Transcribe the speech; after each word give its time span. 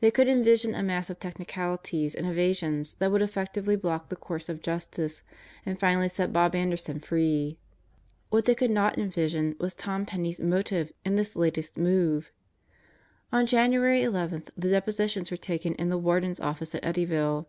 They 0.00 0.10
could 0.10 0.26
envision 0.26 0.74
a 0.74 0.82
mass 0.82 1.10
of 1.10 1.20
technicalities 1.20 2.16
and 2.16 2.26
evasions 2.26 2.94
that 2.94 3.12
would 3.12 3.22
effectively 3.22 3.76
block 3.76 4.08
the 4.08 4.16
course 4.16 4.48
of 4.48 4.62
justice 4.62 5.22
and 5.64 5.78
finally 5.78 6.08
set 6.08 6.32
Bob 6.32 6.56
Ander 6.56 6.76
son 6.76 6.98
free. 6.98 7.56
What 8.30 8.46
they 8.46 8.56
could 8.56 8.72
not 8.72 8.98
envision 8.98 9.54
was 9.60 9.72
Tom 9.72 10.06
Penney's 10.06 10.40
motive 10.40 10.92
in 11.04 11.14
this 11.14 11.36
latest 11.36 11.78
move. 11.78 12.32
On 13.30 13.46
January 13.46 14.02
11 14.02 14.46
the 14.56 14.70
depositions 14.70 15.30
were 15.30 15.36
taken 15.36 15.76
in 15.76 15.88
the 15.88 15.96
Warden's 15.98 16.40
office 16.40 16.74
at 16.74 16.82
Eddyville. 16.82 17.46